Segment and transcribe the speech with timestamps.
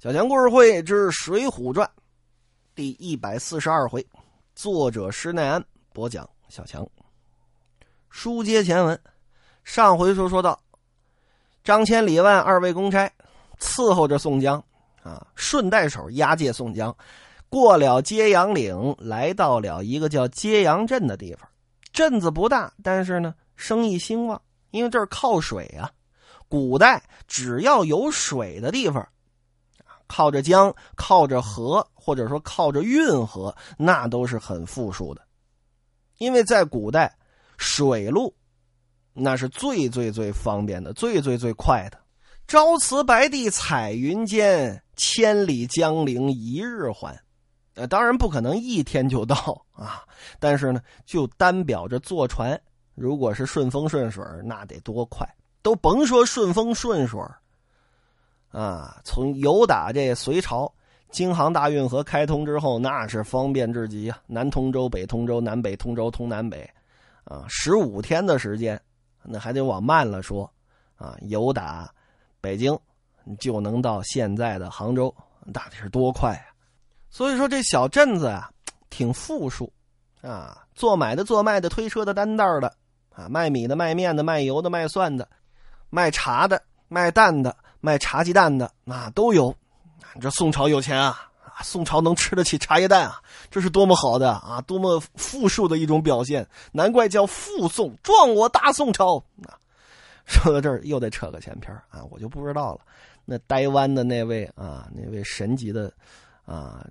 [0.00, 1.84] 小强故事会之《水浒传》
[2.72, 4.06] 第一百四十二回，
[4.54, 5.60] 作者施耐庵
[5.92, 6.28] 播讲。
[6.48, 6.88] 小强
[8.08, 8.96] 书接前文，
[9.64, 10.56] 上回书说到，
[11.64, 13.10] 张千、李万二位公差
[13.58, 14.62] 伺候着宋江
[15.02, 16.96] 啊，顺带手押解宋江
[17.48, 21.50] 过了揭阳岭，来到了一个叫揭阳镇的地方。
[21.92, 24.40] 镇子不大，但是呢，生意兴旺，
[24.70, 25.90] 因为这儿靠水啊。
[26.48, 29.04] 古代只要有水的地方。
[30.08, 35.22] 靠着江，靠着河，或者说靠着运河，那都是很富庶的。
[36.16, 37.14] 因为在古代，
[37.58, 38.34] 水路
[39.12, 41.98] 那是最最最方便的，最最最快的。
[42.46, 47.16] 朝辞白帝彩云间，千里江陵一日还。
[47.74, 49.36] 呃，当然不可能一天就到
[49.70, 50.02] 啊，
[50.40, 52.60] 但是呢，就单表着坐船，
[52.94, 55.28] 如果是顺风顺水，那得多快，
[55.62, 57.20] 都甭说顺风顺水。
[58.50, 60.72] 啊，从有打这隋朝
[61.10, 64.18] 京杭大运河开通之后，那是方便至极啊！
[64.26, 66.68] 南通州、北通州、南北通州通南北，
[67.24, 68.80] 啊，十五天的时间，
[69.22, 70.50] 那还得往慢了说，
[70.96, 71.90] 啊，有打
[72.40, 72.78] 北京
[73.38, 75.14] 就能到现在的杭州，
[75.52, 76.48] 到底是多快啊！
[77.10, 78.50] 所以说这小镇子啊，
[78.90, 79.72] 挺富庶，
[80.22, 82.74] 啊，做买的、做卖的、推车的、担担的，
[83.10, 85.26] 啊，卖米的、卖面的、卖油的、卖蒜的、
[85.90, 87.54] 卖茶的、卖蛋的。
[87.80, 89.54] 卖茶鸡蛋的那都有，
[90.20, 91.24] 这宋朝有钱啊！
[91.64, 99.58] 宋朝能吃得起茶叶蛋啊，这是多么好的啊，多么富庶的一种表现，难怪叫富宋，壮我大宋朝啊！
[100.24, 102.80] 说到这儿又得扯个前篇啊，我就不知道了。
[103.24, 105.92] 那呆湾的那位啊，那位神级的
[106.46, 106.86] 啊，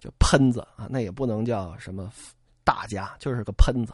[0.00, 2.10] 就喷子啊，那也不能叫什么
[2.64, 3.92] 大家，就是个喷子，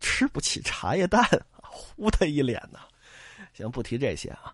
[0.00, 1.24] 吃不起茶叶蛋，
[1.62, 2.80] 呼他一脸呐！
[3.52, 4.52] 行，不提这些啊。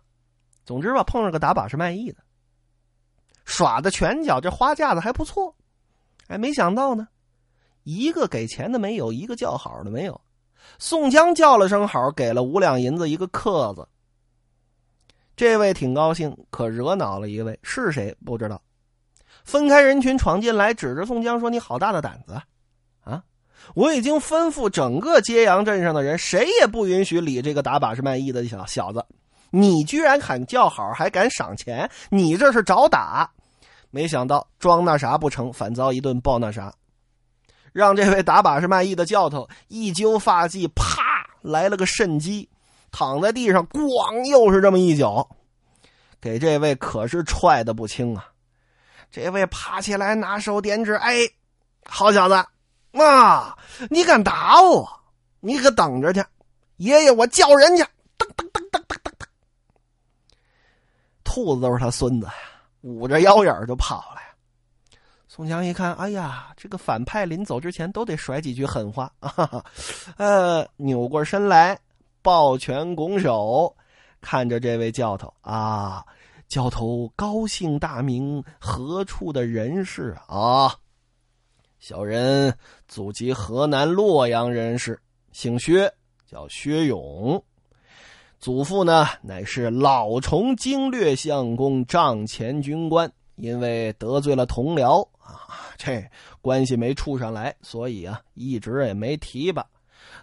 [0.71, 2.19] 总之吧，碰上个打把式卖艺的，
[3.45, 5.53] 耍的拳脚，这花架子还不错。
[6.29, 7.09] 哎，没想到呢，
[7.83, 10.21] 一个给钱的没有，一个叫好的没有。
[10.79, 13.89] 宋江叫了声好，给了五两银子一个客子。
[15.35, 18.63] 这位挺高兴，可惹恼了一位，是谁不知道。
[19.43, 22.41] 分开人群闯进来，指着宋江说：“你好大的胆子
[23.03, 23.25] 啊！
[23.75, 29.05] 我已经吩咐整个揭阳镇上的人，谁也不允许理这个打把式卖艺的小小子。”
[29.51, 31.91] 你居然敢叫好，还敢赏钱？
[32.09, 33.31] 你这是找打！
[33.91, 36.73] 没想到装那啥不成，反遭一顿爆那啥，
[37.73, 42.49] 让这位打把式卖艺的教头一揪发髻，啪来了个肾击，
[42.93, 45.29] 躺在地上，咣又是这么一脚，
[46.21, 48.29] 给这位可是踹的不轻啊！
[49.11, 51.29] 这位爬起来，拿手点指：“哎，
[51.85, 52.35] 好小子，
[52.93, 54.89] 啊，你敢打我？
[55.41, 56.23] 你可等着去！
[56.77, 57.85] 爷爷我叫人去！”
[61.33, 62.33] 兔子都是他孙子呀，
[62.81, 64.21] 捂着腰眼就跑了。
[65.29, 69.65] 宋江一看，哎呀，这个反派临走之前都得甩几句狠话啊！
[70.19, 71.79] 呃，扭过身来，
[72.21, 73.73] 抱拳拱手，
[74.21, 76.05] 看着这位教头啊，
[76.49, 80.75] 教头高姓大名，何处的人士啊？
[81.79, 82.53] 小人
[82.89, 85.89] 祖籍河南洛阳人士，姓薛，
[86.27, 87.41] 叫薛勇。
[88.41, 95.45] 祖父呢，乃是老崇经略相公帐前军官，因为得罪了同僚啊，
[95.77, 96.03] 这
[96.41, 99.67] 关系没处上来，所以啊，一直也没提拔。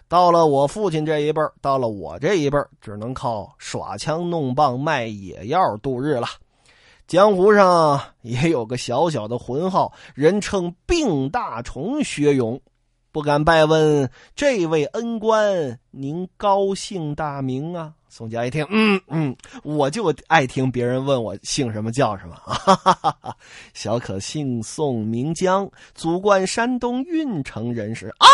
[0.08, 6.26] 到了我父亲这一辈到了我这一辈只能靠耍枪弄棒、卖野药度日了。
[7.06, 12.60] 江湖上也有个小小的浑号，人称病大虫薛勇。
[13.12, 17.94] 不敢拜问这位恩官，您高姓大名啊？
[18.08, 23.36] 宋江一听，嗯嗯，我就爱听别人问我姓什么叫什么啊！
[23.74, 28.26] 小可姓宋，名江，祖贯山东运城人士啊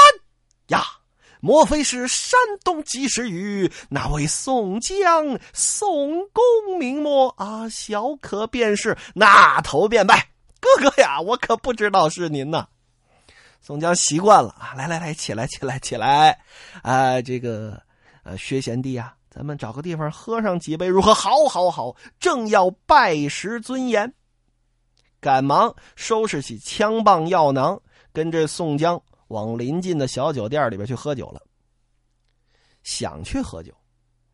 [0.68, 0.82] 呀！
[1.40, 5.38] 莫非是山东及时雨那位宋江？
[5.52, 7.68] 宋公明末啊！
[7.68, 10.28] 小可便是，那头便拜
[10.60, 11.20] 哥哥呀！
[11.20, 12.66] 我可不知道是您呐。
[13.60, 16.38] 宋江习惯了啊，来来来，起来起来起来，
[16.82, 17.82] 啊，这个，
[18.22, 21.12] 呃，薛贤弟啊，咱们找个地方喝上几杯如何？
[21.12, 24.14] 好，好，好，正要拜师尊严，
[25.18, 27.82] 赶忙收拾起枪棒药囊，
[28.12, 31.42] 跟这宋江往临近的小酒店里边去喝酒了。
[32.84, 33.72] 想去喝酒，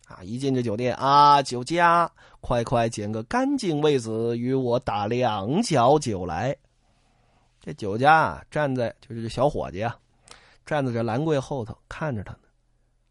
[0.07, 2.11] 啊，一进这酒店啊，酒家，
[2.43, 6.55] 快快捡个干净位子，与我打两角酒来。
[7.59, 9.97] 这酒家啊，站在就是这小伙计啊，
[10.67, 12.41] 站在这兰柜后头看着他呢。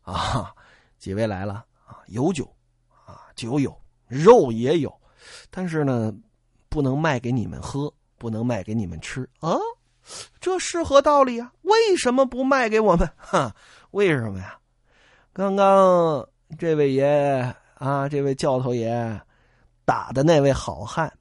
[0.02, 0.54] 啊，
[1.00, 1.66] 几位来了？
[2.10, 2.46] 有酒
[3.06, 3.76] 啊，酒有，
[4.08, 4.94] 肉也有，
[5.50, 6.14] 但是呢，
[6.68, 9.58] 不能卖给你们喝，不能卖给你们吃啊。
[10.40, 11.52] 这是何道理啊？
[11.62, 13.08] 为什么不卖给我们？
[13.16, 13.56] 哈，
[13.92, 14.58] 为什么呀？
[15.34, 16.28] 刚刚
[16.58, 19.22] 这位爷啊，这位教头爷
[19.86, 21.12] 打的那位好汉，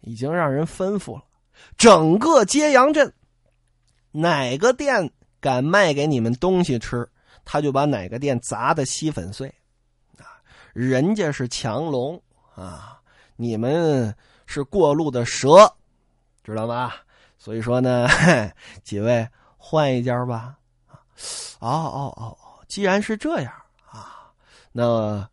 [0.00, 1.22] 已经让人吩咐了，
[1.76, 3.12] 整个揭阳镇
[4.10, 5.08] 哪个店
[5.40, 7.08] 敢卖给你们东西吃，
[7.44, 9.54] 他就把哪个店砸的稀粉碎。
[10.74, 12.20] 人家是强龙
[12.54, 13.00] 啊，
[13.36, 15.74] 你们是过路的蛇，
[16.42, 16.92] 知道吗？
[17.38, 18.06] 所以说呢，
[18.84, 19.26] 几位
[19.56, 20.56] 换一家吧。
[21.60, 23.52] 哦哦哦哦，既然是这样
[23.90, 24.30] 啊，
[24.72, 25.26] 那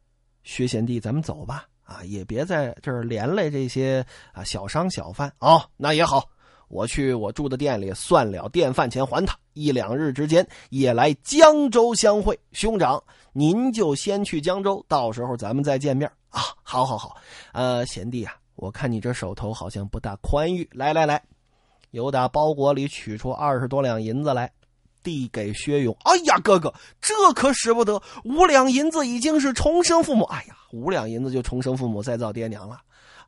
[0.44, 1.68] 薛贤弟，咱们走吧。
[1.84, 5.34] 啊，也别在这儿连累这些啊小商小贩。
[5.40, 6.30] 哦，那也好，
[6.72, 9.38] 我去我住的店里算了店饭钱还他。
[9.54, 12.40] 一两日之间也来江州相会。
[12.54, 13.04] 兄长，
[13.34, 16.42] 您就先去江州，到时候咱们再见面啊。
[16.64, 17.18] 好好好，
[17.52, 20.68] 呃，贤弟啊，我看你这手头好像不大宽裕。
[20.72, 21.22] 来来来。
[21.92, 24.50] 由打包裹里取出二十多两银子来，
[25.04, 25.94] 递给薛勇。
[26.06, 28.02] 哎呀，哥哥，这可使不得！
[28.24, 30.24] 五两银子已经是重生父母。
[30.24, 32.80] 哎呀，五两银子就重生父母，再造爹娘了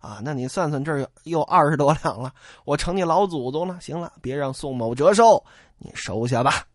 [0.04, 0.20] 啊！
[0.22, 2.36] 那你算算，这又二十多两了，
[2.66, 3.80] 我成你老祖宗了。
[3.80, 5.42] 行了，别让宋某折寿，
[5.78, 6.68] 你收下吧。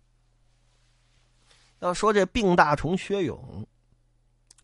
[1.80, 3.66] 要说这病大虫薛勇，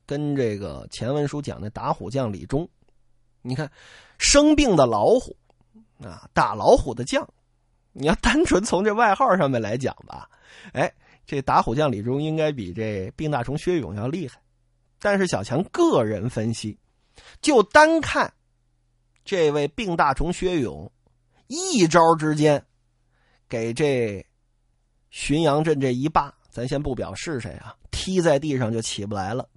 [0.06, 2.66] 跟这个前文书讲的打虎将李忠，
[3.42, 3.70] 你看
[4.16, 5.36] 生病的老虎。
[6.02, 7.26] 啊，打老虎的将，
[7.92, 10.28] 你要单纯从这外号上面来讲吧，
[10.72, 10.92] 哎，
[11.26, 14.40] 这打虎将李忠应该比这病大虫薛勇要厉害。
[14.98, 16.76] 但是小强个人分析，
[17.42, 18.32] 就单看
[19.24, 20.90] 这位病大虫薛勇
[21.46, 22.64] 一招之间，
[23.48, 24.24] 给这
[25.12, 29.48] 浔阳镇这一霸，咱先不表是谁啊，踢在地上就起不来了。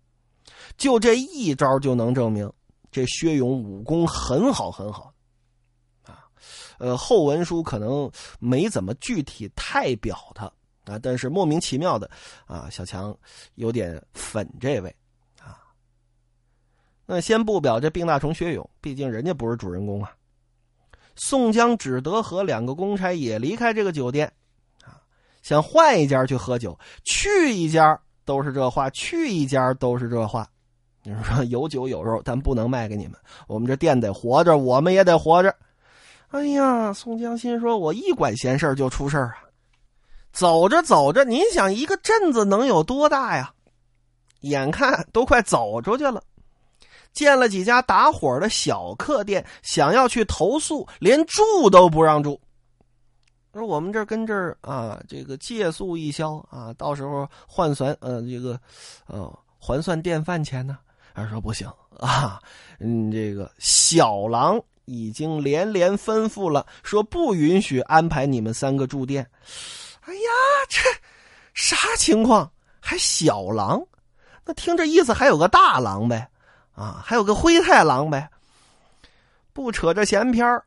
[0.78, 2.52] 就这一招就能证明
[2.92, 5.14] 这薛勇武功很好很好。
[6.04, 6.26] 啊
[6.78, 8.10] 呃，后文书可能
[8.40, 10.46] 没怎么具体太表他
[10.86, 12.10] 啊，但是莫名其妙的
[12.46, 13.18] 啊，小强
[13.56, 14.96] 有点粉这位。
[17.10, 20.12] 那先不表这病大虫薛勇，毕竟人家不是主人公啊。
[21.16, 24.32] 宋江只得和两个公差也离开这个酒店
[24.84, 25.02] 啊，
[25.42, 30.48] 想换一家去喝酒，去一家都是这话，去一家都是这话。
[31.02, 33.14] 你说有酒有肉，但不能卖给你们，
[33.48, 35.56] 我们这店得活着，我们也得活着。
[36.28, 39.34] 哎呀，宋江心说：“我一管闲事就出事啊！
[40.34, 43.54] 走着走着，您想一个镇子能有多大呀？
[44.42, 46.22] 眼看都快走出去了，
[47.18, 52.40] 见了几家打火的小客店，想要去投诉，连住都不让住。
[53.54, 58.60] 说我们这跟这儿啊，这个借宿一宵啊，到时候换算呃，这个
[59.08, 59.28] 呃，
[59.60, 60.78] 还算电饭钱呢？
[61.16, 61.68] 他说不行
[61.98, 62.40] 啊，
[62.80, 69.30] 嗯，这个小狼。”已经连连吩咐了，说不允许安排你们三个住店。
[70.06, 70.32] 哎呀，
[70.70, 70.80] 这
[71.54, 72.50] 啥情况？
[72.80, 73.86] 还小狼？
[74.46, 76.30] 那听这意思，还有个大狼呗？
[76.78, 78.30] 啊，还有个灰太狼呗？
[79.52, 80.64] 不扯这闲篇儿，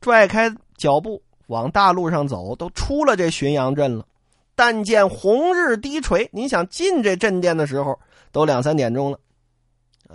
[0.00, 4.06] 拽开脚步往大路上走，都出了这浔阳镇了。
[4.54, 7.98] 但见红日低垂，你想进这镇店的时候，
[8.30, 9.18] 都两三点钟了。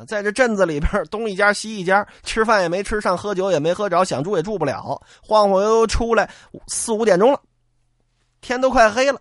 [0.08, 6.32] 在这镇子里边，东一家西一家，吃饭也没吃上，喝酒也没喝着，想住也住不了，晃晃悠悠出来
[6.70, 7.42] 四五点钟了，
[8.40, 9.20] 天都快黑了。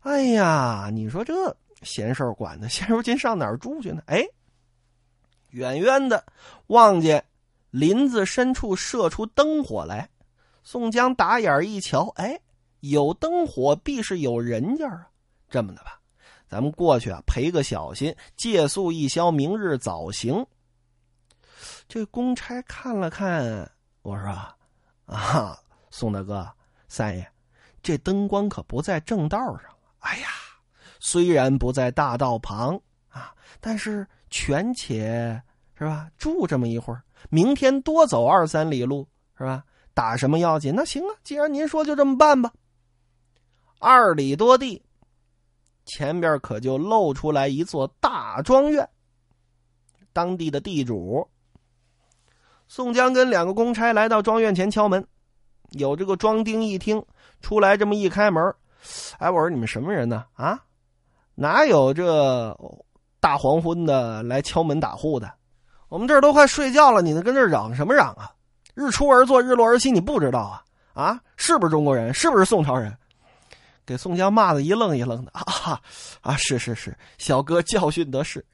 [0.00, 4.02] 哎呀，你说这闲事管的， 现如今上哪儿住去呢？
[4.06, 4.24] 哎，
[5.50, 6.24] 远远的
[6.68, 7.24] 望见
[7.70, 10.08] 林子深处射出灯火来，
[10.62, 12.40] 宋江打眼一瞧，哎，
[12.80, 15.08] 有灯火必是有人家啊，
[15.48, 16.00] 这么的吧。
[16.46, 20.46] 咱们过去啊，赔个小心，借宿一宵，明日早行。
[21.88, 23.68] 这公差看了看，
[24.02, 24.28] 我说
[25.06, 25.58] ：“啊，
[25.90, 26.48] 宋大哥、
[26.86, 27.26] 三爷，
[27.82, 29.64] 这灯光可不在正道上。
[30.00, 30.28] 哎呀，
[31.06, 32.80] 虽然不在大道旁
[33.10, 35.38] 啊，但是权且
[35.76, 36.08] 是吧？
[36.16, 39.06] 住这么一会儿，明天多走二三里路，
[39.36, 39.62] 是吧？
[39.92, 40.74] 打什么要紧？
[40.74, 42.50] 那行啊，既然您说，就这么办吧。
[43.80, 44.82] 二里多地。”
[45.84, 48.88] 前边可就露出来一座大庄院。
[50.14, 51.28] 当地的地主
[52.66, 55.06] 宋江跟两个公差来到庄院前敲门，
[55.72, 57.04] 有这个庄丁一听
[57.42, 58.42] 出来，这么一开门，
[59.18, 60.24] 哎，我说你们什么人呢？
[60.32, 60.64] 啊，
[61.34, 62.56] 哪有这
[63.20, 65.32] 大黄昏的来敲门打户的？
[65.88, 68.30] 我们这儿都快睡觉了，你跟这嚷什么嚷啊？
[68.74, 70.64] 日出而作，日落而息，你不知道啊？
[70.92, 72.12] 啊，是不是中国人？
[72.12, 72.96] 是不是宋朝人？
[73.86, 75.80] 给宋江骂的一愣一愣的 啊
[76.22, 76.36] 啊！
[76.36, 78.44] 是是是，小哥教训得是。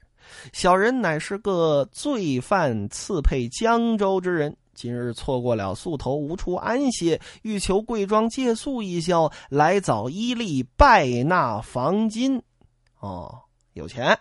[0.53, 4.55] 小人乃是个罪犯，刺配江州之人。
[4.73, 12.41] 今日错过了宿头，无处安歇，欲求贵庄借宿一宵，来早伊利拜纳房金。
[13.01, 13.41] 哦，
[13.73, 14.17] 有钱，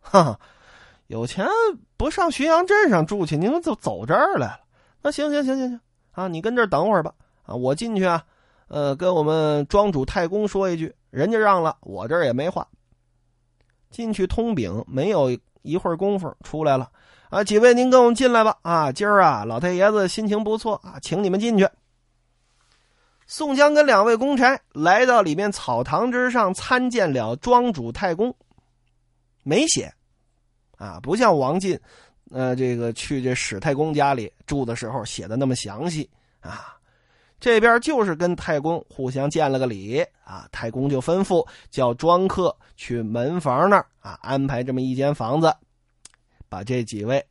[0.00, 0.38] 哈，
[1.06, 1.46] 有钱
[1.96, 4.60] 不上浔阳镇上住去，您怎么走这儿来了？
[5.02, 5.80] 那行行行行行
[6.12, 7.14] 啊，你跟这儿等会儿吧。
[7.44, 8.24] 啊，我进去啊，
[8.68, 12.66] 呃，跟我们庄主太公说一句，人家让了，我这儿也没话。
[13.90, 15.30] 进去通禀，没有
[15.62, 16.90] 一会儿功夫出来了。
[17.30, 18.56] 啊，几位您跟我们进来吧。
[18.62, 21.68] 啊，今儿啊，老太爷子心情不错啊，请你们进去。
[23.26, 28.34] 宋江跟两位公差来到里面草堂之上，参见了庄主太公。
[29.42, 29.92] 没写，
[30.76, 31.78] 啊，不像王进，
[32.30, 36.08] 呃，这个去这史太公家里住的时候写的那么详细
[36.40, 36.70] 啊。
[37.40, 45.54] 这边就是跟太公互相见了个礼啊，太公就吩咐叫庄客去门房那儿啊安排这么一间房子，
[46.48, 47.22] 把这几位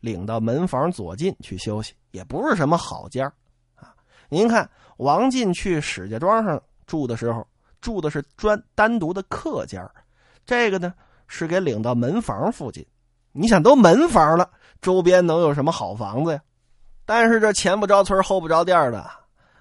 [0.00, 3.24] 领到门房左近去休息，也不是什么好间
[3.74, 3.94] 啊。
[4.28, 4.68] 您看
[5.02, 7.46] 王进去史家庄上住的时候，
[7.80, 9.86] 住的是专单独的客间
[10.44, 10.94] 这个呢
[11.26, 12.84] 是给领到门房附近。
[13.32, 16.40] 你想都门房了，周边能有什么好房子呀？
[17.04, 19.10] 但是这前不着村后不着店的。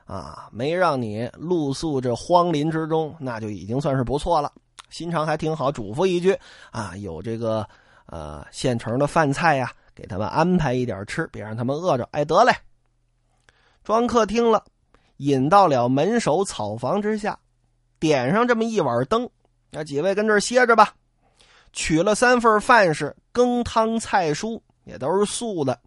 [0.06, 4.52] 啊，没让你露宿这荒林之中，那就已经算是不错了。
[4.90, 6.38] 心肠还挺好，嘱咐一句
[6.72, 7.66] 啊，有这个
[8.08, 12.06] 呃现成的饭菜呀，给他们安排一点吃，别让他们饿着。
[12.12, 12.52] 哎，得嘞。
[13.86, 14.62] 庄客听了，
[15.22, 17.38] 引到了门首草房之下，
[18.00, 19.30] 点上这么一碗灯，
[19.70, 20.96] 那几位跟这儿歇着吧。
[21.74, 25.80] 取了三份饭食，羹汤菜蔬也都是素的，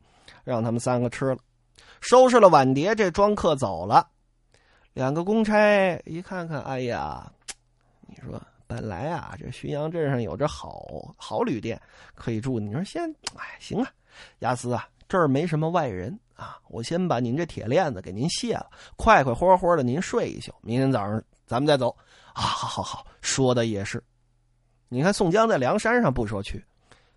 [0.44, 1.38] 让他们三个吃了，
[2.00, 4.08] 收拾了碗碟，这庄客走了。
[4.92, 7.28] 两个公差一看看，哎呀，
[8.06, 10.86] 你说本来啊，这浔阳镇上有着好
[11.16, 11.80] 好旅店
[12.14, 12.60] 可以住。
[12.60, 13.90] 你说先，哎，行啊，
[14.38, 21.96] 亚斯啊，这儿没什么外人啊，我先把您这铁链子给您卸了，快快活活的您睡一宿，明天早上咱们再走。
[22.32, 24.02] 啊，好好好，说的也是。
[24.88, 26.64] 你看宋江在梁山上不说去，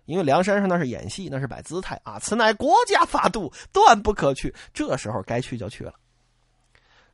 [0.04, 4.54] 因为梁山上那是演戏，那是摆姿态啊，此乃国家法度，断不可去。
[4.72, 5.92] 这时候该去就去了。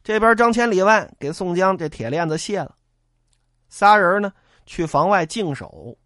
[0.03, 2.75] 这边张千里万给宋江这铁链子卸了，
[3.71, 4.31] 仨人呢
[4.67, 5.97] 去房外静守，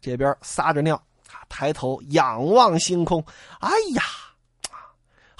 [0.00, 1.00] 这边撒着尿，
[1.48, 3.24] 抬头仰望星空，
[3.58, 4.02] 哎呀，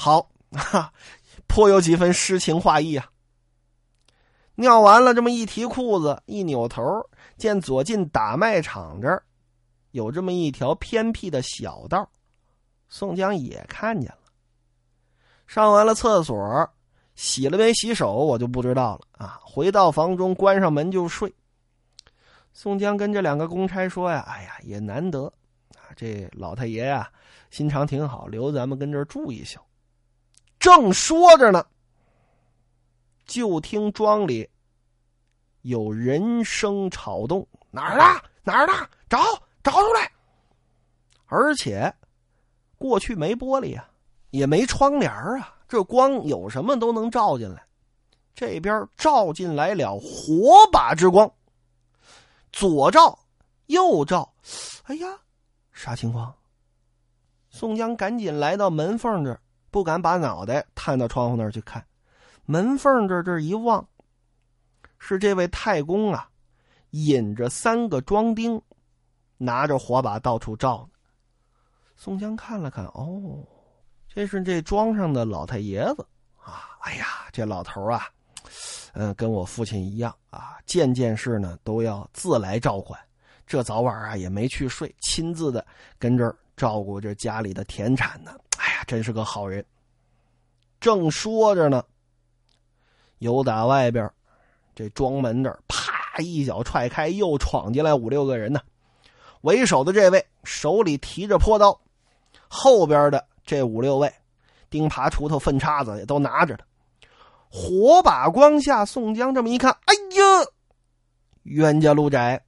[0.00, 0.90] 好，哈
[1.46, 3.06] 颇有几分诗情画意啊。
[4.54, 6.82] 尿完了，这么一提裤子，一扭头，
[7.36, 9.22] 见左近打麦场这儿
[9.90, 12.08] 有这么一条偏僻的小道，
[12.88, 14.18] 宋江也看见了。
[15.46, 16.66] 上完了厕所。
[17.14, 19.38] 洗了没洗手，我就不知道了啊！
[19.44, 21.30] 回到房中，关上门就睡。
[22.54, 25.24] 宋江跟这两个公差说呀：“哎呀，也难得
[25.76, 27.10] 啊，这老太爷呀，
[27.50, 29.60] 心肠挺好，留咱们跟这儿住一宿。”
[30.60, 31.66] 正说着呢，
[33.24, 34.48] 就听庄里
[35.62, 38.20] 有人声吵动：“哪儿呢？
[38.44, 38.72] 哪儿呢？
[39.08, 39.18] 找
[39.62, 40.12] 找出来！”
[41.26, 41.92] 而且
[42.76, 43.88] 过去没玻璃啊，
[44.30, 45.56] 也没窗帘啊。
[45.66, 47.64] 这光有什么都能照进来，
[48.34, 51.32] 这边照进来了火把之光，
[52.52, 53.18] 左照
[53.66, 54.30] 右照，
[54.84, 55.06] 哎呀，
[55.72, 56.34] 啥情况？
[57.48, 61.84] 宋江赶紧来到门缝这儿，不敢把脑袋探到窗户那儿去看。
[62.44, 63.86] 门缝这这一望，
[64.98, 66.28] 是这位太公啊，
[66.90, 68.60] 引着三个庄丁，
[69.36, 70.98] 拿着火把到处照呢。
[71.96, 73.46] 宋江看了看，哦。
[74.12, 76.04] 这是这庄上的老太爷子
[76.42, 76.76] 啊！
[76.80, 78.08] 哎呀，这老头啊，
[78.94, 82.98] 嗯，跟我父亲一样啊，件件事呢都要自来照管。
[83.46, 85.64] 这早晚啊也没去睡，亲自的
[85.96, 88.32] 跟这儿照顾这家里的田产呢。
[88.86, 89.64] 真是个好人。
[90.80, 91.84] 正说着呢，
[93.18, 94.10] 有打外边
[94.74, 98.60] 这庄门这儿啪一脚踹开，又闯进来五六个人呢。
[99.42, 101.80] 为首的这位手里提着坡刀，
[102.48, 103.26] 后边的。
[103.42, 104.12] 这五六位，
[104.68, 106.64] 钉耙、锄头、粪叉子也都拿着的。
[107.50, 110.46] 火把光下，宋江这么一看，哎呀，
[111.42, 112.44] 冤家路窄。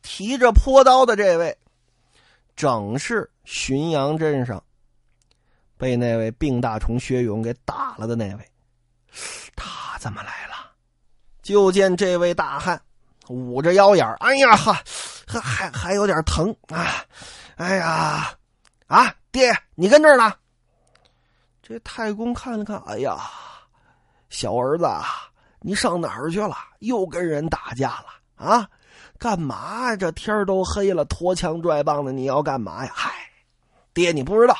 [0.00, 1.58] 提着坡刀的这位，
[2.56, 4.64] 正是浔阳镇上
[5.76, 8.50] 被那位病大虫薛勇给打了的那位。
[9.54, 10.54] 他怎么来了？
[11.42, 12.80] 就见这位大汉
[13.28, 14.82] 捂着腰眼哎呀哈，
[15.26, 17.04] 还还还有点疼啊！
[17.56, 18.32] 哎呀，
[18.86, 19.14] 啊！
[19.30, 20.34] 爹，你跟这儿呢。
[21.62, 23.18] 这太公看了看，哎呀，
[24.30, 24.86] 小儿子，
[25.60, 26.56] 你上哪儿去了？
[26.80, 28.68] 又跟人打架了啊？
[29.18, 29.94] 干嘛？
[29.96, 32.92] 这天都黑了，拖枪拽棒的，你要干嘛呀？
[32.94, 33.12] 嗨，
[33.92, 34.56] 爹，你不知道，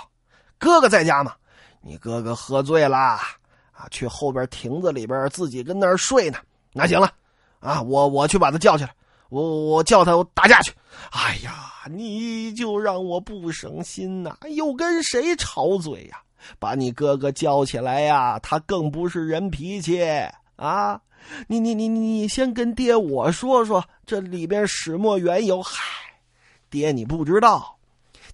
[0.59, 1.35] 哥哥在家吗？
[1.81, 3.21] 你哥哥喝醉了啊，
[3.91, 6.39] 去后边亭子里边自己跟那儿睡呢。
[6.73, 7.13] 那行了，
[7.61, 8.95] 啊，我我去把他叫起来，
[9.29, 10.73] 我我叫他打架去。
[11.11, 11.53] 哎呀，
[11.91, 14.37] 你就让我不省心呐！
[14.49, 16.23] 又跟谁吵嘴呀？
[16.59, 20.03] 把你哥哥叫起来呀，他更不是人脾气
[20.57, 21.01] 啊！
[21.49, 25.63] 你你你你先跟爹我说说这里边始末缘由。
[25.63, 25.83] 嗨，
[26.71, 27.79] 爹你不知道，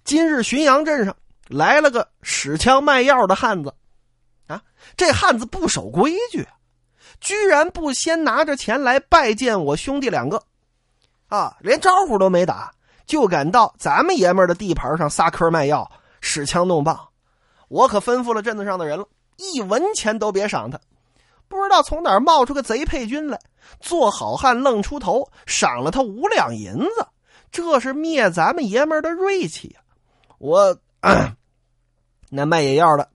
[0.03, 1.15] 今日浔阳镇上
[1.51, 3.73] 来了个使枪卖药的汉子，
[4.47, 4.61] 啊，
[4.95, 6.47] 这汉子不守规矩，
[7.19, 10.41] 居然不先拿着钱来拜见我兄弟两个，
[11.27, 12.73] 啊，连招呼都没打，
[13.05, 15.91] 就敢到咱们爷们的地盘上撒科卖药，
[16.21, 16.97] 使枪弄棒。
[17.67, 19.05] 我可吩咐了镇子上的人了，
[19.37, 20.79] 一文钱都别赏他。
[21.47, 23.37] 不知道从哪冒出个贼配军来，
[23.81, 27.07] 做好汉愣出头，赏了他五两银子。
[27.51, 29.81] 这是灭咱们爷们的锐气呀！
[30.37, 30.73] 我
[32.33, 33.09] 那卖野药的，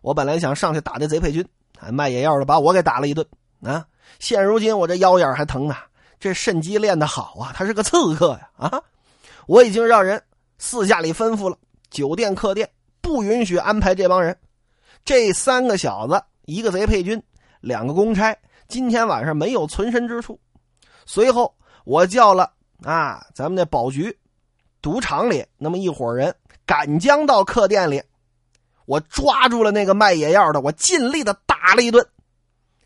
[0.00, 1.46] 我本来想上去打这贼配军，
[1.78, 3.26] 啊卖野药的把我给打了一顿
[3.62, 3.86] 啊！
[4.18, 5.76] 现如今我这腰眼还疼呢，
[6.18, 8.50] 这肾机练得好啊，他是个刺客呀！
[8.56, 8.82] 啊，
[9.46, 10.22] 我已经让人
[10.56, 11.58] 四下里吩咐了，
[11.90, 12.70] 酒店客店
[13.02, 14.34] 不允许安排这帮人。
[15.04, 17.22] 这三个小子，一个贼配军。
[17.60, 18.34] 两个公差
[18.66, 20.40] 今天晚上没有存身之处。
[21.04, 21.54] 随后
[21.84, 22.50] 我叫了
[22.82, 24.18] 啊，咱们那保局
[24.80, 28.02] 赌场里那么一伙人赶将到客店里，
[28.86, 32.06] 我抓住了那个卖野药的，我尽力的打了一顿。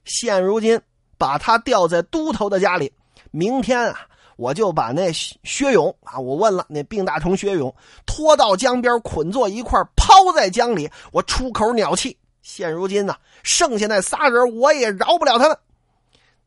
[0.05, 0.81] 现如今
[1.19, 2.93] 把他吊在都头的家里，
[3.31, 4.01] 明天啊，
[4.37, 7.75] 我就把那薛勇啊，我问了那病大虫薛勇，
[8.07, 12.17] 拖到江边捆作一块抛在江里，我出口鸟气。
[12.41, 15.59] 现如今呢，剩下那仨人我也饶不了他们。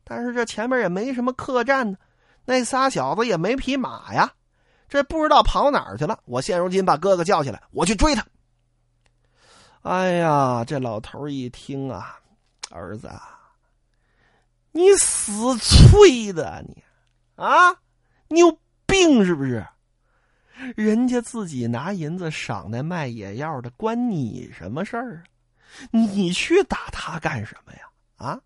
[0.02, 1.96] 但是这前面也没什么客栈呢，
[2.44, 4.32] 那仨小子也没匹马呀，
[4.88, 6.18] 这不知道跑哪儿去了。
[6.24, 8.26] 我现如今把哥哥叫起来，我去追他。
[9.82, 12.16] 哎呀，这老头一听啊，
[12.70, 13.10] 儿子，
[14.70, 16.84] 你死催的你
[17.34, 17.74] 啊，
[18.28, 19.66] 你有病是不是？
[20.76, 25.24] 人家自己拿银子赏那卖野药的，关你什么事儿啊？
[25.90, 27.80] 你去打他干什么呀？
[28.18, 28.40] 啊！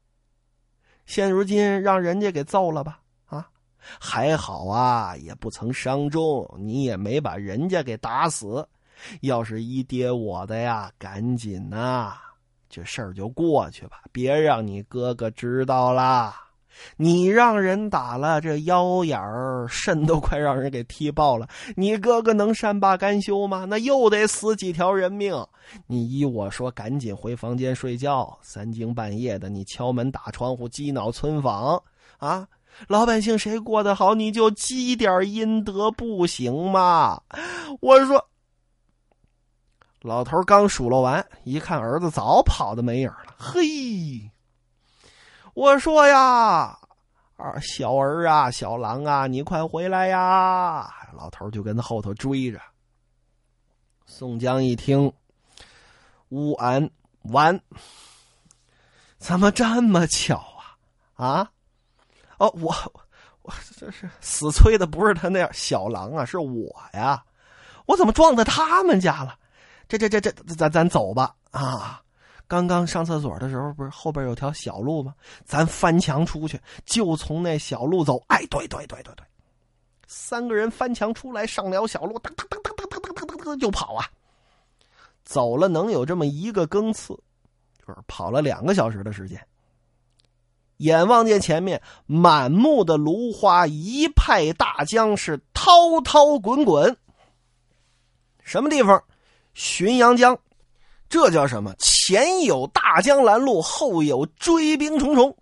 [1.04, 2.98] 现如今让人家给揍了吧？
[3.26, 3.46] 啊，
[4.00, 8.66] 还好啊，也不曾伤重，你也没把人家给打死。
[9.20, 12.14] 要是一爹我的呀，赶紧呐，
[12.68, 16.42] 这事儿就过去吧，别让你哥哥知道啦。
[16.98, 21.48] 你让人打了这腰眼儿，肾都快让人给踢爆了。
[21.74, 23.64] 你哥哥能善罢甘休吗？
[23.64, 25.34] 那又得死几条人命。
[25.86, 28.38] 你依我说，赶紧回房间睡觉。
[28.42, 31.82] 三更半夜的，你敲门打窗户，激恼村坊
[32.18, 32.46] 啊！
[32.88, 37.18] 老百姓谁过得好，你就积点阴德，不行吗？
[37.80, 38.22] 我说，
[40.02, 43.34] 老头刚数落完，一看儿子早跑的没影了。
[43.38, 44.30] 嘿。
[45.54, 46.78] 我说呀，
[47.36, 50.86] 儿小儿啊，小狼啊，你快回来呀！
[51.14, 52.60] 老头就跟后头追着。
[54.04, 55.10] 宋江一听，
[56.28, 56.90] 乌安
[57.22, 57.58] 完，
[59.16, 60.36] 怎么这么巧
[61.16, 61.26] 啊？
[61.26, 61.50] 啊？
[62.36, 62.74] 哦，我
[63.40, 67.24] 我这是死催的，不是他那小狼啊，是我呀！
[67.86, 69.38] 我怎么撞在他们家了？
[69.88, 72.02] 这这这这，咱咱走吧啊！
[72.48, 75.14] 刚刚上厕所的时候，不是后边有条小路吗？
[75.44, 78.22] 咱翻墙出去，就从那小路走。
[78.28, 79.24] 哎，对对对对对，
[80.06, 84.06] 三个人翻墙出来，上了小路，噔噔噔噔噔噔噔噔噔就跑啊！
[85.24, 87.14] 走了能有这么一个更次，
[87.84, 89.44] 就是跑了两个小时的时间。
[90.76, 95.72] 眼望见前面满目的芦花，一派大江是滔
[96.04, 96.96] 滔滚滚。
[98.42, 99.02] 什么地方？
[99.56, 100.38] 浔阳江。
[101.08, 101.72] 这叫什么？
[101.78, 105.36] 前有大江拦路，后有追兵重重。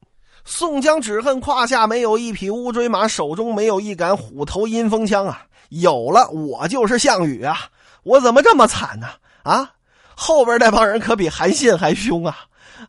[0.44, 5.46] 宋江只恨胯下没有一匹乌骓马，手中没有一杆虎头阴风枪啊！
[5.70, 7.56] 有了，我就是项羽啊！
[8.02, 9.08] 我怎么这么惨呢？
[9.42, 9.70] 啊，
[10.14, 12.36] 后边那帮人可比韩信还凶啊！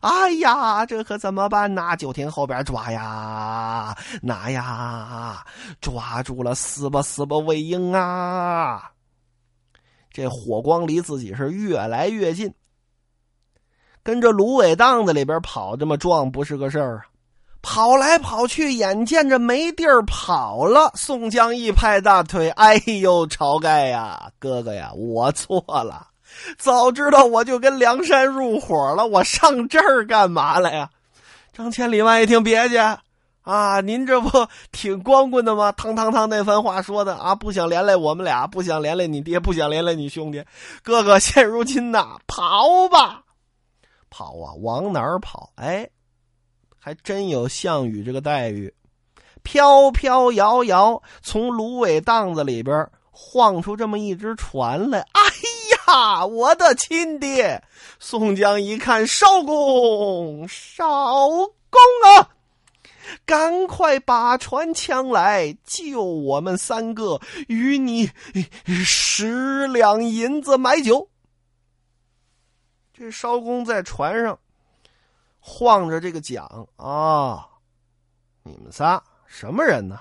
[0.02, 1.96] 哎呀，这可怎么办呢？
[1.96, 5.42] 就听后边抓呀，拿呀，
[5.80, 8.90] 抓住了，死吧死吧，魏婴啊！
[10.16, 12.50] 这火光离自己是越来越近。
[14.02, 17.04] 跟着芦苇荡子里边跑，这么壮不是个事儿啊！
[17.60, 20.90] 跑来跑去，眼见着没地儿跑了。
[20.94, 26.08] 宋江一拍大腿：“哎呦，晁盖呀，哥哥呀，我错了！
[26.56, 30.88] 早知道我就跟梁山入伙了，我上这儿干嘛来呀？”
[31.52, 32.76] 张千里外一听，别介
[33.46, 35.70] 啊，您这不挺光棍的吗？
[35.70, 40.44] 汤汤汤那番话说的啊，不想连累我们俩，不想连累你爹，不想连累你兄弟。
[40.82, 43.22] 哥哥，现如今呐，跑吧，
[44.10, 45.52] 跑啊，往哪儿跑？
[45.54, 45.88] 哎，
[46.76, 48.74] 还真有项羽这个待遇，
[49.44, 54.98] 飘飘摇摇从芦苇荡子里边晃出这么一只船来。
[55.12, 55.22] 哎
[55.86, 57.62] 呀，我的亲爹！
[58.00, 61.28] 宋江一看，少公，少
[61.70, 61.80] 公
[62.16, 62.28] 啊！
[63.24, 68.10] 赶快把船抢来，救我们三个，与你
[68.84, 71.08] 十两银子买酒。
[72.92, 74.38] 这艄公在船上
[75.38, 76.44] 晃着这个桨
[76.76, 77.46] 啊，
[78.42, 80.00] 你们仨什么人呢？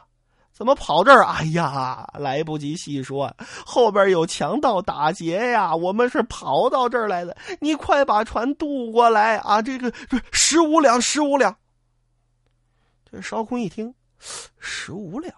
[0.53, 1.25] 怎么跑这儿？
[1.25, 3.29] 哎呀，来不及细说，
[3.65, 5.75] 后边有强盗打劫呀！
[5.75, 9.61] 我们是跑到这儿来的，你快把船渡过来啊！
[9.61, 9.91] 这个
[10.31, 11.53] 十五两，十五两。
[13.15, 13.95] 这烧空一听，
[14.59, 15.33] 十五两，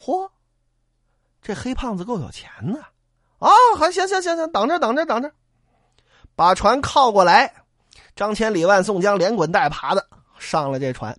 [0.00, 0.28] 嚯！
[1.40, 2.80] 这黑胖子够有钱的
[3.38, 3.48] 啊！
[3.78, 5.32] 还行行行行，等着等着等着，
[6.34, 7.54] 把船靠过来。
[8.16, 10.08] 张千里万宋江连滚带爬的
[10.40, 11.16] 上了这船，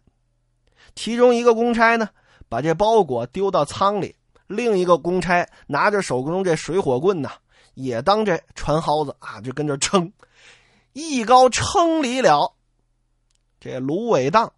[0.95, 2.09] 其中一个公差呢，
[2.49, 4.13] 把这包裹丢到舱里；
[4.47, 7.31] 另一个公差拿着手中这水火棍呢，
[7.73, 10.11] 也当这船蒿子啊，就跟这撑。
[10.91, 12.53] 一高撑离了
[13.61, 14.51] 这芦苇荡。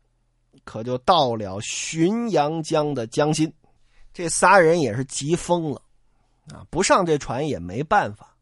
[0.63, 3.53] 可就到了浔阳江的江心，
[4.13, 5.81] 这仨人也是急疯了，
[6.53, 8.35] 啊，不上这船也没办法，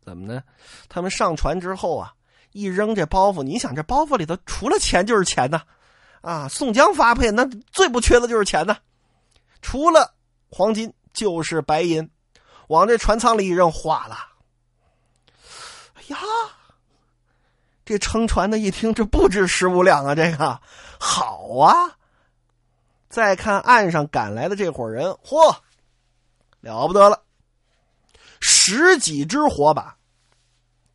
[0.00, 0.42] 怎么呢？
[0.88, 2.14] 他们上船之后啊，
[2.52, 5.62] 一扔这包袱，你想这包袱里头除了钱就是钱呐，
[6.20, 8.76] 啊，宋江发配那最不缺的就是钱呐，
[9.62, 10.14] 除了
[10.50, 12.08] 黄金就是白银，
[12.68, 14.28] 往这船舱里一扔，哗啦。
[15.94, 16.18] 哎呀！
[17.88, 20.14] 这撑船的一听，这不止十五两啊！
[20.14, 20.60] 这个
[21.00, 21.96] 好啊！
[23.08, 25.56] 再看岸上赶来的这伙人，嚯，
[26.60, 27.22] 了不得了！
[28.40, 29.96] 十几只火把，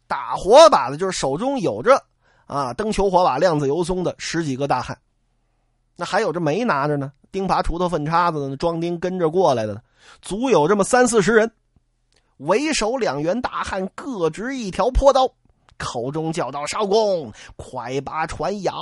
[0.06, 2.00] 打火把的，就是手中有着
[2.46, 4.96] 啊灯球火把、亮子油松的十几个大汉。
[5.96, 9.82] 那还有这没拿着呢，钉耙、锄头、粪叉子的，装丁跟着过来的，
[10.22, 11.52] 足有这么三四十人。
[12.38, 15.34] 为首两员大汉各执一条破刀。
[15.84, 18.74] 口中叫道：“少公，快把船摇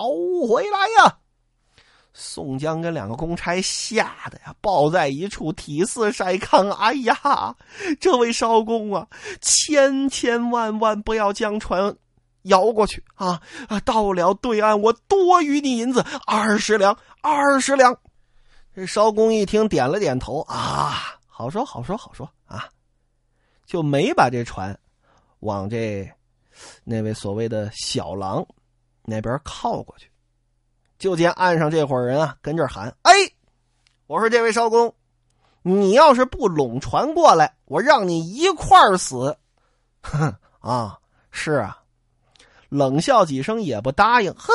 [0.48, 1.18] 回来呀！”
[2.14, 6.70] 宋江跟两个公差吓得呀，抱在一处，体似筛糠。
[6.72, 7.56] 哎呀，
[8.02, 9.08] 这位少公啊，
[9.40, 11.96] 千千万万不要将船
[12.44, 13.42] 摇过去啊！
[13.70, 17.98] 啊，到了对岸，我多与你银子二十两，二十两。
[18.76, 22.68] 这艄公一听，点了点头啊，好说好说好说啊，
[23.66, 24.78] 就没把这船
[25.40, 26.12] 往这。
[26.84, 28.45] 那位所谓的小狼
[29.04, 30.10] 那边靠过去，
[31.00, 33.13] 就见岸上这伙人啊，跟这喊：“哎，
[34.08, 34.93] 我说这位少公，
[35.62, 39.38] 你要是不拢船过来，我让你一块儿死。”
[40.02, 41.00] 哼 啊，
[41.32, 41.82] 是啊，
[42.69, 44.34] 冷笑几声也不答应。
[44.34, 44.52] 呵，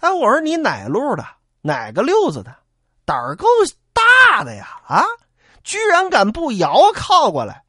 [0.00, 1.26] 哎，我说你哪路的，
[1.60, 2.54] 哪个溜子的，
[3.04, 3.46] 胆儿够
[3.92, 4.80] 大的呀！
[4.86, 5.04] 啊，
[5.62, 7.64] 居然敢不摇靠过来！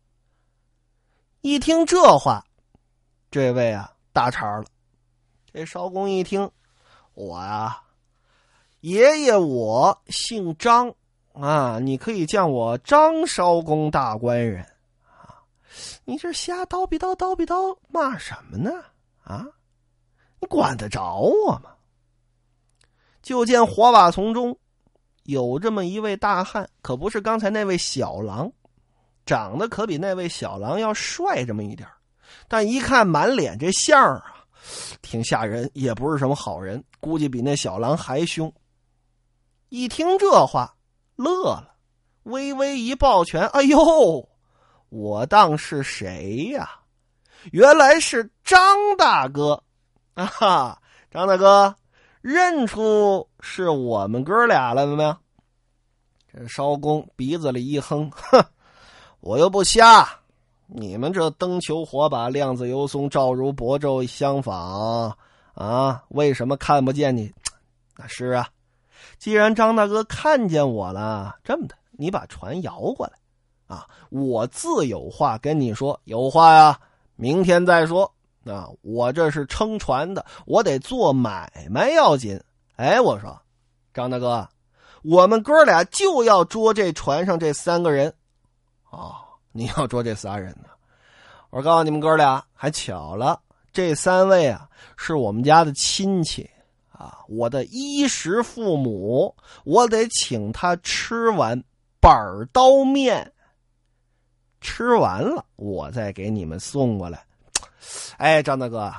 [1.41, 2.45] 一听这话。
[3.31, 4.65] 这位啊，大茬了。
[5.53, 6.51] 这艄公一听，
[7.13, 7.81] 我呀，
[8.81, 10.93] 爷爷我姓张
[11.31, 14.61] 啊，你可以叫我张艄公大官人
[15.05, 15.43] 啊。
[16.03, 18.69] 你这瞎叨逼叨叨逼叨骂什么呢？
[19.23, 19.47] 啊，
[20.41, 21.71] 你管得着我吗？
[23.21, 24.57] 就见火把丛中
[25.23, 28.51] 有这么一位大汉，可不是刚才那位小郎，
[29.25, 31.87] 长得可比那位小郎要帅这么一点
[32.47, 34.35] 但一看满脸这相啊，
[35.01, 38.53] 挺吓人，也不是什么好人，估计比那小狼还凶。
[39.69, 40.75] 一听这话，
[41.15, 41.75] 乐了，
[42.23, 44.29] 微微一抱拳：“哎呦，
[44.89, 46.69] 我当是谁呀？
[47.51, 48.59] 原来是张
[48.97, 49.63] 大哥
[50.13, 50.25] 啊！
[50.25, 51.75] 哈，张大哥，
[52.21, 55.17] 认出是我们哥俩来了没有？”
[56.31, 58.45] 这艄公鼻子里一哼：“哼，
[59.21, 60.07] 我又不瞎。”
[60.73, 65.17] 你们这灯球火把、亮子油松、照如薄昼相仿
[65.53, 66.01] 啊！
[66.07, 67.29] 为什么看不见你？
[67.97, 68.47] 那是啊，
[69.17, 73.13] 既然张大哥看见我了，这么的，你把船摇过来
[73.67, 73.85] 啊！
[74.09, 76.79] 我自有话跟你说，有话呀，
[77.17, 78.09] 明天再说
[78.45, 78.69] 啊！
[78.81, 82.41] 我这是撑船的，我得做买卖要紧。
[82.77, 83.37] 哎，我说，
[83.93, 84.47] 张大哥，
[85.03, 88.13] 我们哥俩就要捉这船上这三个人
[88.89, 89.20] 啊！
[89.51, 90.69] 你要捉这仨人呢？
[91.49, 93.39] 我告诉你们哥俩，还巧了，
[93.73, 96.49] 这三位啊是我们家的亲戚
[96.91, 99.35] 啊，我的衣食父母，
[99.65, 101.61] 我得请他吃碗
[101.99, 102.13] 板
[102.53, 103.33] 刀面。
[104.61, 107.25] 吃完了，我再给你们送过来。
[108.17, 108.93] 哎，张大哥，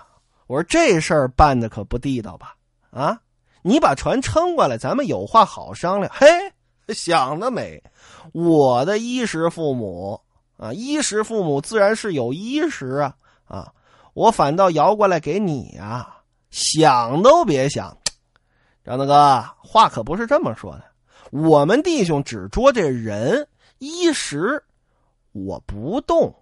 [0.49, 2.57] 我说这事儿办的可不地道吧？
[2.91, 3.21] 啊，
[3.63, 6.13] 你把船撑过来，咱们有话好商量。
[6.13, 6.27] 嘿，
[6.89, 7.83] 想得美！
[8.33, 10.21] 我的衣食父母
[10.63, 13.73] 啊，衣食父母自然是有衣食啊啊，
[14.15, 16.19] 我反倒摇过来给你呀，
[16.51, 17.97] 想都别想。
[18.85, 20.85] 张大哥，话可不是这么说的，
[21.33, 23.49] 我们弟兄只捉这人
[23.79, 24.63] 衣食。
[25.33, 26.33] 我不动，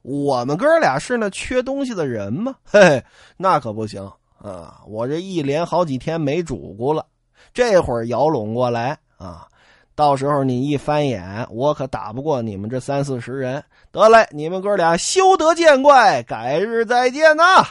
[0.00, 2.54] 我们哥俩是那缺东西的人吗？
[2.64, 3.04] 嘿嘿，
[3.36, 4.80] 那可不行啊！
[4.86, 7.04] 我这一连好几天没主顾了，
[7.52, 9.48] 这会儿摇拢过来啊，
[9.96, 13.64] 到时候你一翻眼，我可打不过你们这三四十人。
[13.90, 17.66] 得嘞，你们哥俩休得见怪，改日再见呐！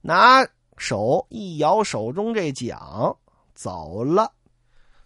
[0.00, 0.46] 拿
[0.78, 2.78] 手一摇手中这桨，
[3.54, 4.32] 走了。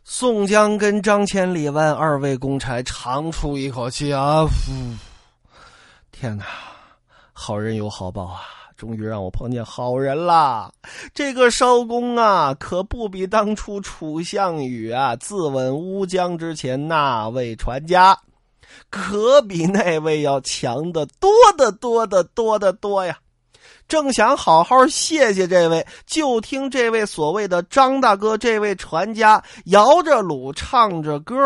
[0.04, 4.44] 宋江跟张千里万二位公差长出一口气啊！
[4.44, 4.72] 呼，
[6.12, 6.44] 天哪，
[7.32, 8.40] 好人有好报啊！
[8.80, 10.72] 终于让我碰见好人了。
[11.12, 18.18] 这个艄公啊，可不比当初楚项羽啊自刎乌江之前那位传家，
[18.88, 23.18] 可比那位要强的多的多的多的多呀！
[23.86, 31.36] 正想好好谢谢这位，就听这位所谓的张大哥，这位传家摇着橹唱着歌，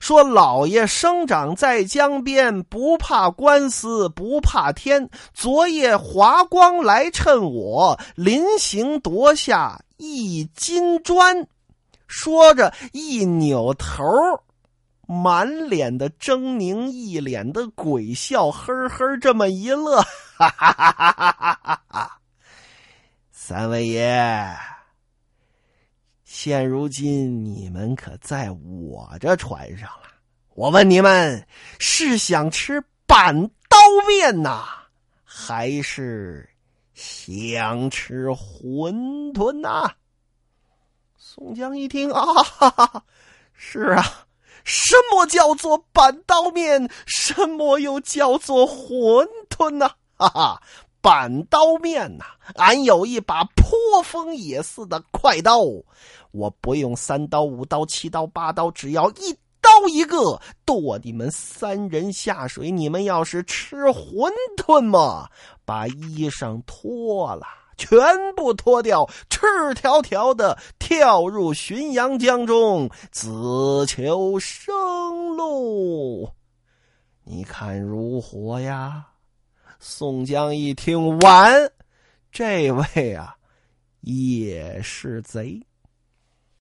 [0.00, 5.08] 说：“老爷生长在江边，不怕官司不怕天。
[5.32, 11.46] 昨夜华光来趁我，临行夺下一金砖。”
[12.06, 14.04] 说着一扭头。
[15.04, 20.00] 满脸的狰狞，一脸的鬼笑，呵呵，这么一乐，
[20.38, 22.18] 哈哈哈哈哈哈！
[23.30, 24.56] 三位爷，
[26.44, 30.08] 现如今你们可在我这船上了。
[30.56, 31.46] 我问你们，
[31.78, 33.78] 是想吃板刀
[34.08, 34.64] 面呐，
[35.22, 36.50] 还是
[36.94, 39.88] 想吃馄饨呐？
[41.16, 43.04] 宋江一听啊， 哈哈，
[43.54, 44.26] 是啊。
[44.64, 46.90] 什么叫做板刀面？
[47.06, 49.88] 什么又叫做馄饨呢？
[50.16, 50.62] 哈哈，
[51.02, 52.24] 板刀面呐！
[52.54, 55.58] 俺有一把颇风也似的快刀，
[56.30, 62.70] 我不用三刀、五刀、七刀、八刀，只要一刀一个，剁你们三人下水。
[62.70, 65.28] 你们要是吃馄饨嘛，
[65.64, 67.44] 把衣裳脱了。
[67.76, 67.98] 全
[68.36, 69.40] 部脱掉，赤
[69.74, 73.28] 条条的跳入浔阳江中，只
[73.88, 76.30] 求生路。
[77.24, 79.06] 你看如何呀？
[79.84, 81.72] 宋江一听完，
[82.30, 83.36] 这位啊，
[84.02, 85.60] 也是贼。